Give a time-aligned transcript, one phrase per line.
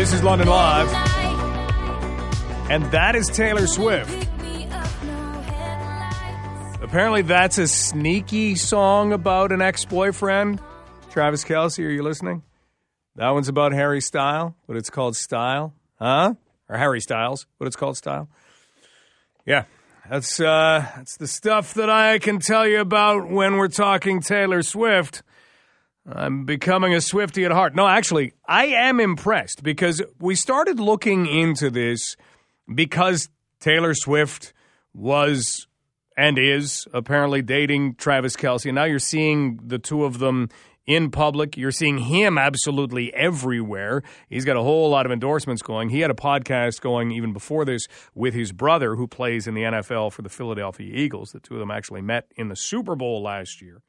[0.00, 0.90] This is London Live,
[2.70, 4.26] and that is Taylor Swift.
[6.80, 10.58] Apparently, that's a sneaky song about an ex boyfriend.
[11.10, 12.42] Travis Kelce, are you listening?
[13.16, 15.74] That one's about Harry Style, but it's called Style.
[15.98, 16.32] Huh?
[16.70, 18.30] Or Harry Styles, but it's called Style.
[19.44, 19.64] Yeah,
[20.08, 24.62] that's uh, that's the stuff that I can tell you about when we're talking Taylor
[24.62, 25.22] Swift.
[26.12, 27.74] I'm becoming a Swifty at heart.
[27.74, 32.16] No, actually, I am impressed because we started looking into this
[32.72, 33.28] because
[33.60, 34.52] Taylor Swift
[34.92, 35.66] was
[36.16, 38.66] and is apparently dating Travis Kelce.
[38.66, 40.48] And now you're seeing the two of them
[40.86, 41.56] in public.
[41.56, 44.02] You're seeing him absolutely everywhere.
[44.28, 45.90] He's got a whole lot of endorsements going.
[45.90, 49.62] He had a podcast going even before this with his brother, who plays in the
[49.62, 51.30] NFL for the Philadelphia Eagles.
[51.30, 53.82] The two of them actually met in the Super Bowl last year.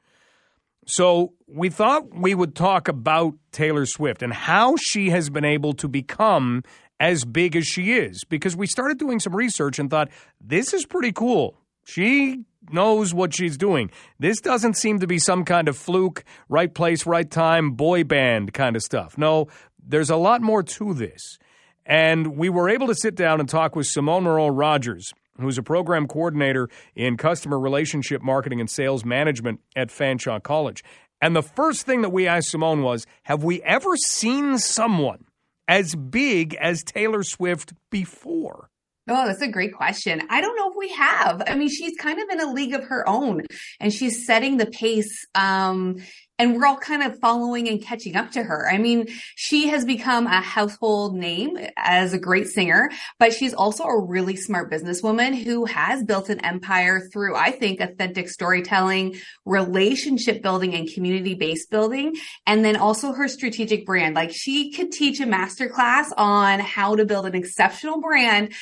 [0.86, 5.74] So we thought we would talk about Taylor Swift and how she has been able
[5.74, 6.64] to become
[6.98, 10.08] as big as she is because we started doing some research and thought
[10.40, 11.56] this is pretty cool.
[11.84, 13.90] She knows what she's doing.
[14.18, 18.54] This doesn't seem to be some kind of fluke, right place, right time, boy band
[18.54, 19.18] kind of stuff.
[19.18, 19.48] No,
[19.84, 21.38] there's a lot more to this.
[21.84, 25.62] And we were able to sit down and talk with Simone Moreau Rodgers who's a
[25.62, 30.84] program coordinator in customer relationship marketing and sales management at Fanshawe College.
[31.20, 35.24] And the first thing that we asked Simone was Have we ever seen someone
[35.68, 38.68] as big as Taylor Swift before?
[39.08, 40.22] Oh, that's a great question.
[40.30, 41.42] I don't know if we have.
[41.46, 43.42] I mean, she's kind of in a league of her own
[43.80, 45.96] and she's setting the pace um,
[46.42, 48.68] and we're all kind of following and catching up to her.
[48.68, 52.90] I mean, she has become a household name as a great singer,
[53.20, 57.78] but she's also a really smart businesswoman who has built an empire through, I think,
[57.78, 62.16] authentic storytelling, relationship building, and community based building.
[62.44, 64.16] And then also her strategic brand.
[64.16, 68.52] Like she could teach a masterclass on how to build an exceptional brand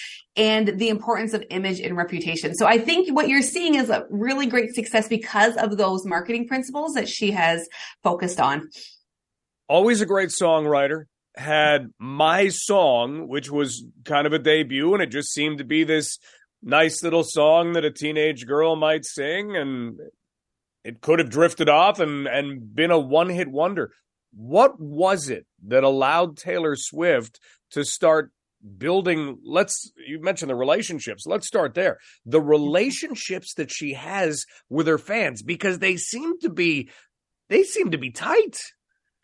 [0.41, 2.55] and the importance of image and reputation.
[2.55, 6.49] So I think what you're seeing is a really great success because of those marketing
[6.49, 7.69] principles that she has
[8.03, 8.71] focused on.
[9.69, 11.05] Always a great songwriter.
[11.37, 15.85] Had my song, which was kind of a debut, and it just seemed to be
[15.85, 16.19] this
[16.63, 20.01] nice little song that a teenage girl might sing, and
[20.85, 23.93] it could have drifted off and, and been a one hit wonder.
[24.33, 27.39] What was it that allowed Taylor Swift
[27.73, 28.33] to start
[28.79, 31.27] building let's you mentioned the relationships.
[31.27, 31.99] Let's start there.
[32.27, 32.49] The mm-hmm.
[32.49, 36.91] relationships that she has with her fans because they seem to be
[37.49, 38.59] they seem to be tight.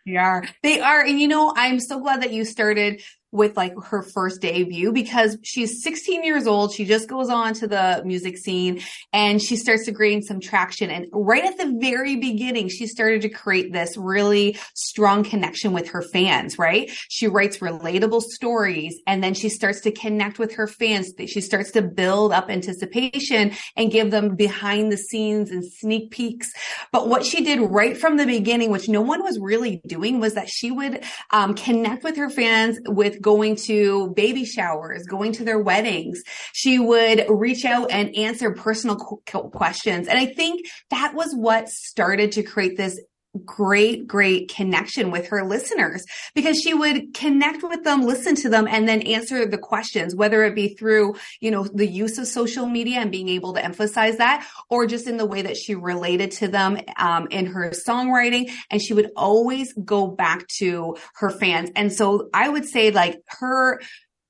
[0.07, 0.45] They are.
[0.63, 1.01] They are.
[1.01, 3.03] And you know i'm so glad that you started
[3.37, 6.73] with like her first debut because she's 16 years old.
[6.73, 8.81] She just goes on to the music scene
[9.13, 10.91] and she starts to gain some traction.
[10.91, 15.89] And right at the very beginning, she started to create this really strong connection with
[15.89, 16.91] her fans, right?
[17.09, 21.13] She writes relatable stories and then she starts to connect with her fans.
[21.27, 26.51] She starts to build up anticipation and give them behind the scenes and sneak peeks.
[26.91, 30.35] But what she did right from the beginning, which no one was really doing was
[30.35, 35.45] that she would um, connect with her fans with going to baby showers, going to
[35.45, 36.23] their weddings.
[36.53, 40.07] She would reach out and answer personal questions.
[40.07, 43.01] And I think that was what started to create this
[43.45, 46.05] great, great connection with her listeners
[46.35, 50.45] because she would connect with them, listen to them, and then answer the questions, whether
[50.45, 54.17] it be through, you know, the use of social media and being able to emphasize
[54.19, 58.51] that, or just in the way that she related to them um, in her songwriting.
[58.71, 61.71] And she would always go back to her fans.
[61.77, 63.81] And so I would say like her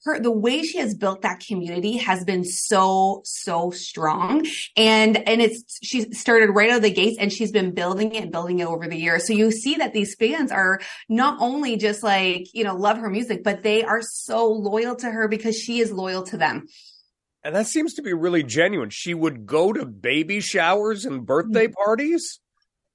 [0.06, 4.46] her the way she has built that community has been so so strong.
[4.76, 8.22] And and it's she started right out of the gates and she's been building it
[8.22, 9.26] and building it over the years.
[9.26, 13.10] So you see that these fans are not only just like you know love her
[13.10, 16.66] music but they are so loyal to her because she is loyal to them.
[17.44, 18.90] And that seems to be really genuine.
[18.90, 21.84] She would go to baby showers and birthday mm-hmm.
[21.84, 22.40] parties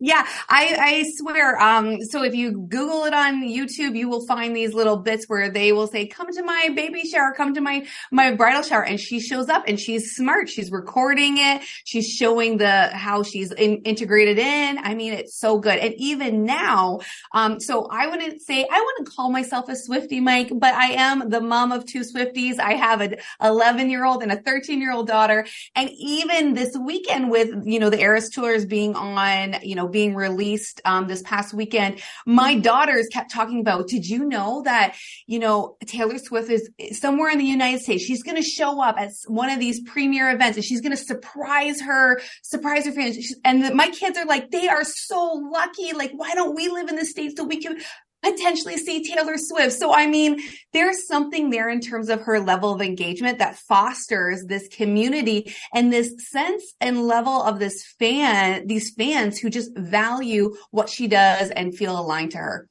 [0.01, 1.61] yeah, I, I swear.
[1.61, 5.51] Um, so if you Google it on YouTube, you will find these little bits where
[5.51, 8.83] they will say, come to my baby shower, come to my, my bridal shower.
[8.83, 10.49] And she shows up and she's smart.
[10.49, 11.61] She's recording it.
[11.85, 14.79] She's showing the, how she's in, integrated in.
[14.79, 15.77] I mean, it's so good.
[15.77, 17.01] And even now,
[17.31, 21.29] um, so I wouldn't say, I wouldn't call myself a Swifty, Mike, but I am
[21.29, 22.57] the mom of two Swifties.
[22.59, 25.45] I have an 11 year old and a 13 year old daughter.
[25.75, 30.15] And even this weekend with, you know, the Eras tours being on, you know, being
[30.15, 34.95] released um, this past weekend, my daughters kept talking about, did you know that,
[35.27, 38.03] you know, Taylor Swift is somewhere in the United States.
[38.03, 41.03] She's going to show up at one of these premiere events and she's going to
[41.03, 43.35] surprise her, surprise her fans.
[43.43, 45.93] And the, my kids are like, they are so lucky.
[45.93, 47.79] Like, why don't we live in the States so we can
[48.23, 49.73] potentially see Taylor Swift.
[49.73, 50.39] So, I mean,
[50.73, 55.91] there's something there in terms of her level of engagement that fosters this community and
[55.91, 61.49] this sense and level of this fan, these fans who just value what she does
[61.51, 62.67] and feel aligned to her.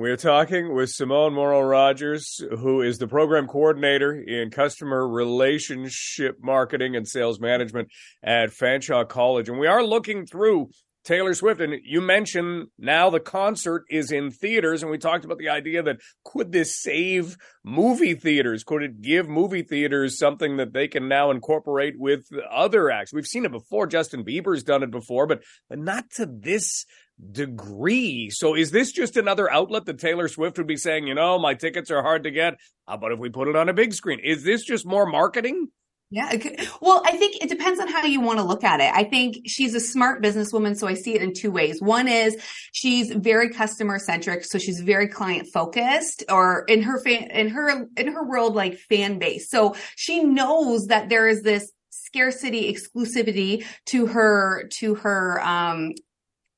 [0.00, 6.96] We're talking with Simone Moreau Rodgers, who is the program coordinator in customer relationship marketing
[6.96, 7.90] and sales management
[8.22, 9.50] at Fanshawe College.
[9.50, 10.70] And we are looking through
[11.04, 11.60] Taylor Swift.
[11.60, 14.82] And you mentioned now the concert is in theaters.
[14.82, 18.64] And we talked about the idea that could this save movie theaters?
[18.64, 23.12] Could it give movie theaters something that they can now incorporate with other acts?
[23.12, 23.86] We've seen it before.
[23.86, 26.84] Justin Bieber's done it before, but, but not to this
[27.32, 28.30] degree.
[28.30, 31.54] So is this just another outlet that Taylor Swift would be saying, you know, my
[31.54, 32.54] tickets are hard to get.
[32.54, 32.56] Uh,
[32.88, 34.20] How about if we put it on a big screen?
[34.20, 35.68] Is this just more marketing?
[36.12, 36.36] Yeah.
[36.80, 38.90] Well, I think it depends on how you want to look at it.
[38.92, 40.76] I think she's a smart businesswoman.
[40.76, 41.80] So I see it in two ways.
[41.80, 42.36] One is
[42.72, 44.44] she's very customer centric.
[44.44, 48.76] So she's very client focused or in her fan, in her, in her world, like
[48.76, 49.48] fan base.
[49.50, 55.92] So she knows that there is this scarcity exclusivity to her to her um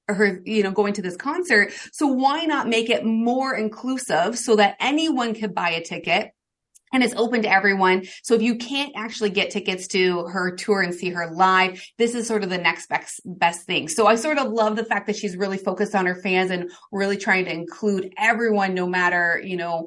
[0.09, 1.73] her, you know, going to this concert.
[1.93, 6.33] So why not make it more inclusive so that anyone could buy a ticket?
[6.93, 8.05] And it's open to everyone.
[8.23, 12.15] So if you can't actually get tickets to her tour and see her live, this
[12.15, 13.89] is sort of the next best, best thing.
[13.89, 16.71] So I sort of love the fact that she's really focused on her fans and
[16.91, 19.87] really trying to include everyone, no matter, you know,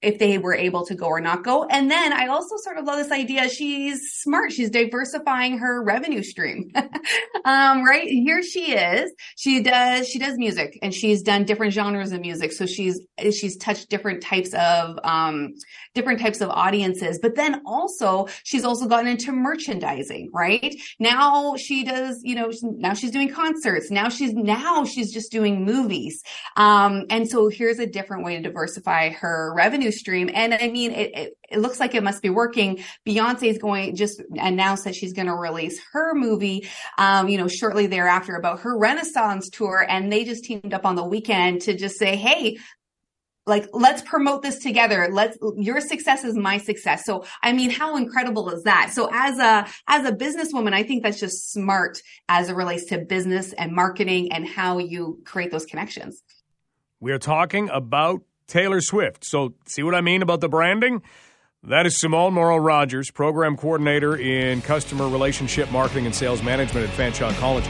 [0.00, 1.64] if they were able to go or not go.
[1.64, 3.48] And then I also sort of love this idea.
[3.48, 4.52] She's smart.
[4.52, 6.70] She's diversifying her revenue stream.
[7.44, 9.12] um, right here she is.
[9.36, 12.52] She does, she does music and she's done different genres of music.
[12.52, 13.00] So she's,
[13.32, 15.54] she's touched different types of, um,
[15.94, 17.18] different types of audiences.
[17.20, 20.76] But then also she's also gotten into merchandising, right?
[21.00, 23.90] Now she does, you know, now she's doing concerts.
[23.90, 26.22] Now she's, now she's just doing movies.
[26.56, 30.30] Um, and so here's a different way to diversify her revenue revenue stream.
[30.32, 32.84] And I mean, it, it, it looks like it must be working.
[33.06, 36.68] Beyonce is going just announced that she's going to release her movie,
[36.98, 39.84] um, you know, shortly thereafter about her Renaissance tour.
[39.88, 42.58] And they just teamed up on the weekend to just say, Hey,
[43.46, 47.96] like let's promote this together let's your success is my success so i mean how
[47.96, 51.98] incredible is that so as a as a businesswoman i think that's just smart
[52.28, 56.22] as it relates to business and marketing and how you create those connections
[57.00, 59.24] we are talking about Taylor Swift.
[59.24, 61.02] So, see what I mean about the branding?
[61.62, 66.94] That is Simone Moreau Rodgers, Program Coordinator in Customer Relationship Marketing and Sales Management at
[66.96, 67.68] Fanshawe College.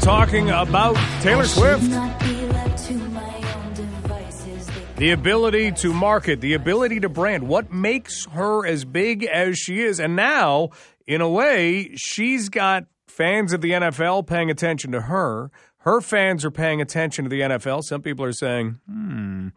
[0.00, 1.82] Talking about Taylor Swift.
[4.96, 9.80] The ability to market, the ability to brand, what makes her as big as she
[9.80, 9.98] is.
[9.98, 10.70] And now,
[11.06, 15.50] in a way, she's got fans of the NFL paying attention to her.
[15.78, 17.82] Her fans are paying attention to the NFL.
[17.84, 19.48] Some people are saying, hmm,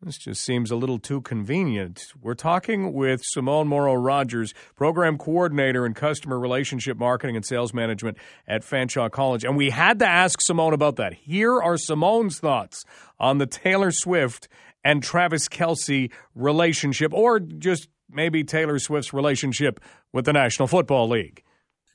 [0.00, 2.12] this just seems a little too convenient.
[2.22, 8.16] We're talking with Simone Moreau Rodgers, program coordinator in customer relationship marketing and sales management
[8.46, 9.44] at Fanshawe College.
[9.44, 11.14] And we had to ask Simone about that.
[11.14, 12.84] Here are Simone's thoughts
[13.18, 14.46] on the Taylor Swift
[14.84, 19.80] and Travis Kelce relationship, or just maybe Taylor Swift's relationship
[20.12, 21.42] with the National Football League.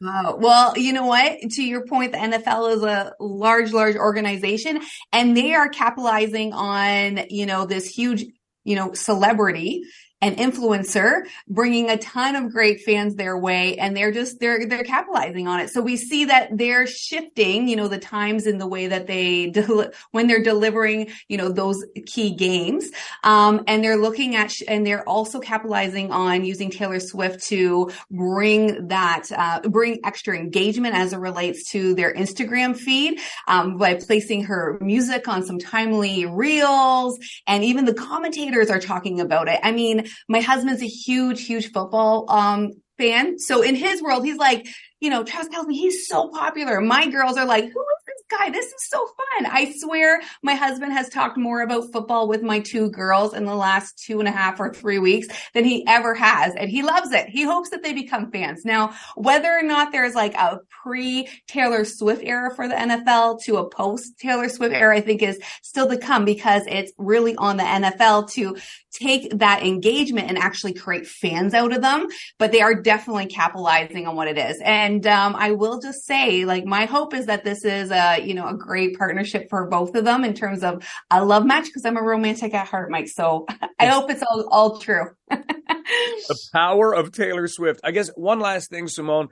[0.01, 1.39] Oh, well, you know what?
[1.39, 4.81] To your point, the NFL is a large, large organization
[5.11, 8.25] and they are capitalizing on, you know, this huge,
[8.63, 9.83] you know, celebrity
[10.23, 14.85] an influencer bringing a ton of great fans their way and they're just they're they're
[14.85, 15.69] capitalizing on it.
[15.69, 19.49] So we see that they're shifting you know the times in the way that they
[19.49, 22.89] del- when they're delivering you know those key games.
[23.23, 27.91] Um, and they're looking at sh- and they're also capitalizing on using taylor swift to
[28.09, 33.95] bring that uh, bring extra engagement as it relates to their instagram feed um, by
[33.95, 39.59] placing her music on some timely reels and even the commentators are talking about it.
[39.61, 43.39] I mean my husband's a huge, huge football um, fan.
[43.39, 44.67] So in his world, he's like,
[44.99, 46.79] you know, Travis Kelce, he's so popular.
[46.81, 48.49] My girls are like, who is this guy.
[48.49, 49.45] This is so fun.
[49.45, 53.55] I swear my husband has talked more about football with my two girls in the
[53.55, 56.55] last two and a half or three weeks than he ever has.
[56.55, 57.29] And he loves it.
[57.29, 58.65] He hopes that they become fans.
[58.65, 63.57] Now, whether or not there's like a pre Taylor Swift era for the NFL to
[63.57, 67.57] a post Taylor Swift era, I think is still to come because it's really on
[67.57, 68.57] the NFL to
[68.91, 72.07] take that engagement and actually create fans out of them.
[72.37, 74.61] But they are definitely capitalizing on what it is.
[74.63, 78.33] And um, I will just say, like, my hope is that this is a you
[78.33, 81.85] know a great partnership for both of them in terms of a love match because
[81.85, 83.07] I'm a romantic at heart, Mike.
[83.07, 83.45] So
[83.79, 85.11] I hope it's all all true.
[85.29, 87.81] the power of Taylor Swift.
[87.83, 89.29] I guess one last thing, Simone.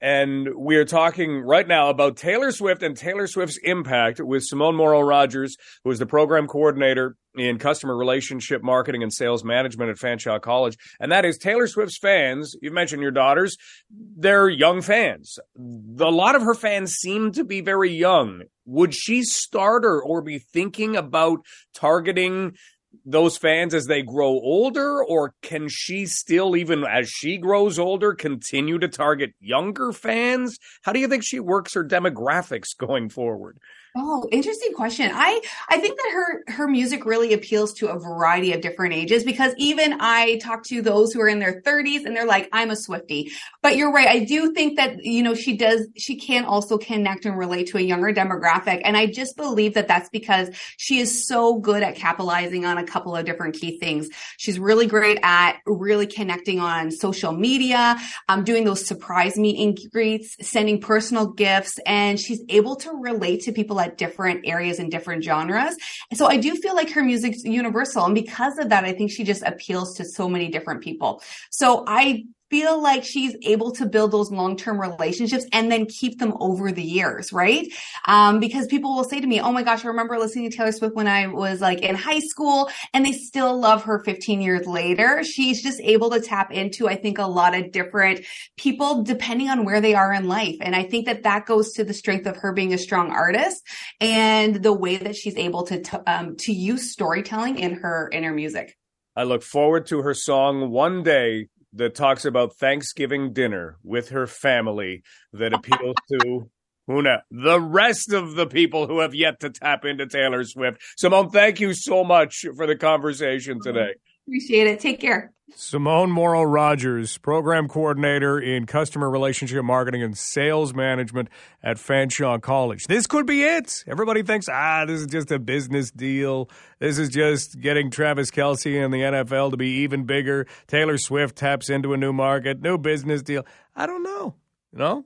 [0.00, 4.76] And we are talking right now about Taylor Swift and Taylor Swift's impact with Simone
[4.76, 9.96] Moreau Rodgers, who is the program coordinator in customer relationship marketing and sales management at
[9.96, 10.76] Fanshawe College.
[11.00, 12.54] And that is Taylor Swift's fans.
[12.60, 13.56] You've mentioned your daughters.
[13.90, 15.38] They're young fans.
[15.56, 18.42] A lot of her fans seem to be very young.
[18.66, 21.40] Would she start or, or be thinking about
[21.74, 22.56] targeting
[23.04, 28.14] those fans as they grow older, or can she still, even as she grows older,
[28.14, 30.58] continue to target younger fans?
[30.82, 33.58] How do you think she works her demographics going forward?
[33.96, 35.08] Oh, interesting question.
[35.14, 39.22] I I think that her her music really appeals to a variety of different ages
[39.22, 42.70] because even I talk to those who are in their 30s and they're like I'm
[42.70, 43.30] a Swiftie.
[43.62, 44.08] But you're right.
[44.08, 47.78] I do think that you know she does she can also connect and relate to
[47.78, 51.94] a younger demographic and I just believe that that's because she is so good at
[51.94, 54.08] capitalizing on a couple of different key things.
[54.38, 57.96] She's really great at really connecting on social media,
[58.28, 63.42] um doing those surprise meet and greets, sending personal gifts and she's able to relate
[63.42, 65.76] to people different areas and different genres.
[66.10, 68.04] And so I do feel like her music's universal.
[68.04, 71.22] And because of that, I think she just appeals to so many different people.
[71.50, 72.24] So I
[72.54, 76.84] feel like she's able to build those long-term relationships and then keep them over the
[76.84, 77.66] years, right?
[78.06, 80.70] Um, because people will say to me, "Oh my gosh, I remember listening to Taylor
[80.70, 84.68] Swift when I was like in high school," and they still love her 15 years
[84.68, 85.24] later.
[85.24, 88.24] She's just able to tap into, I think, a lot of different
[88.56, 91.82] people depending on where they are in life, and I think that that goes to
[91.82, 93.66] the strength of her being a strong artist
[94.00, 98.22] and the way that she's able to t- um, to use storytelling in her in
[98.22, 98.76] her music.
[99.16, 104.26] I look forward to her song one day that talks about Thanksgiving dinner with her
[104.26, 105.02] family
[105.32, 106.50] that appeals to
[106.88, 110.82] Huna, the rest of the people who have yet to tap into Taylor Swift.
[110.96, 113.72] Simone, thank you so much for the conversation mm-hmm.
[113.72, 113.94] today.
[114.26, 114.80] Appreciate it.
[114.80, 115.34] Take care.
[115.56, 121.28] Simone Moreau Rodgers, program coordinator in customer relationship marketing and sales management
[121.62, 122.86] at Fanshawe College.
[122.86, 123.84] This could be it.
[123.86, 126.50] Everybody thinks, ah, this is just a business deal.
[126.80, 130.46] This is just getting Travis Kelce and the NFL to be even bigger.
[130.66, 133.46] Taylor Swift taps into a new market, new business deal.
[133.76, 134.34] I don't know.
[134.72, 135.04] You know?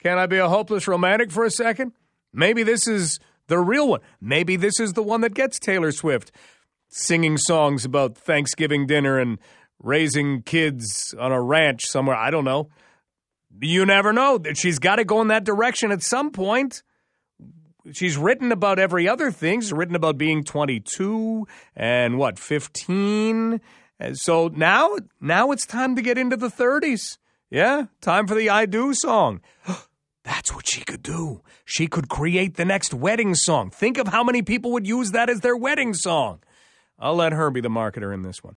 [0.00, 1.92] Can I be a hopeless romantic for a second?
[2.32, 4.00] Maybe this is the real one.
[4.20, 6.30] Maybe this is the one that gets Taylor Swift
[6.88, 9.38] singing songs about Thanksgiving dinner and
[9.82, 12.16] raising kids on a ranch somewhere.
[12.16, 12.68] I don't know.
[13.60, 14.40] You never know.
[14.54, 16.82] She's got to go in that direction at some point.
[17.92, 19.60] She's written about every other thing.
[19.60, 23.60] She's written about being 22 and what, 15.
[24.00, 27.18] And so now, now it's time to get into the 30s.
[27.50, 29.40] Yeah, time for the I Do song.
[30.24, 31.42] That's what she could do.
[31.64, 33.70] She could create the next wedding song.
[33.70, 36.40] Think of how many people would use that as their wedding song.
[36.98, 38.56] I'll let her be the marketer in this one.